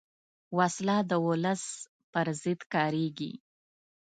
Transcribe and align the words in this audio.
وسله 0.57 0.97
د 1.09 1.11
ولس 1.27 1.63
پر 2.11 2.27
ضد 2.41 2.59
کارېږي 2.73 3.31